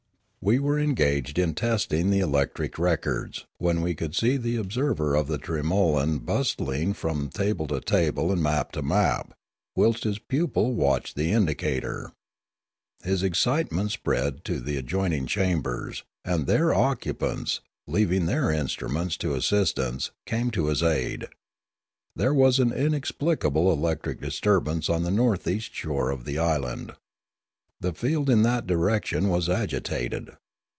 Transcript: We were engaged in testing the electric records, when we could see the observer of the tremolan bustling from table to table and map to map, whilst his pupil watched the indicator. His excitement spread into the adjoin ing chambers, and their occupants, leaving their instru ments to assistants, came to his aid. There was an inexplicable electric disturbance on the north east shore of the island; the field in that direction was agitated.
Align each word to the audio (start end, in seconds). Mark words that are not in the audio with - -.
We 0.43 0.57
were 0.57 0.79
engaged 0.79 1.37
in 1.37 1.53
testing 1.53 2.09
the 2.09 2.17
electric 2.17 2.79
records, 2.79 3.45
when 3.59 3.79
we 3.83 3.93
could 3.93 4.15
see 4.15 4.37
the 4.37 4.55
observer 4.55 5.13
of 5.13 5.27
the 5.27 5.37
tremolan 5.37 6.17
bustling 6.17 6.93
from 6.95 7.29
table 7.29 7.67
to 7.67 7.79
table 7.79 8.31
and 8.31 8.41
map 8.41 8.71
to 8.71 8.81
map, 8.81 9.35
whilst 9.75 10.03
his 10.03 10.17
pupil 10.17 10.73
watched 10.73 11.15
the 11.15 11.31
indicator. 11.31 12.11
His 13.03 13.21
excitement 13.21 13.91
spread 13.91 14.37
into 14.37 14.59
the 14.59 14.77
adjoin 14.77 15.13
ing 15.13 15.27
chambers, 15.27 16.03
and 16.25 16.47
their 16.47 16.73
occupants, 16.73 17.61
leaving 17.85 18.25
their 18.25 18.45
instru 18.45 18.89
ments 18.89 19.17
to 19.17 19.35
assistants, 19.35 20.09
came 20.25 20.49
to 20.51 20.69
his 20.69 20.81
aid. 20.81 21.27
There 22.15 22.33
was 22.33 22.57
an 22.57 22.71
inexplicable 22.73 23.71
electric 23.71 24.19
disturbance 24.21 24.89
on 24.89 25.03
the 25.03 25.11
north 25.11 25.47
east 25.47 25.75
shore 25.75 26.09
of 26.09 26.25
the 26.25 26.39
island; 26.39 26.93
the 27.79 27.91
field 27.91 28.29
in 28.29 28.43
that 28.43 28.67
direction 28.67 29.27
was 29.27 29.49
agitated. 29.49 30.29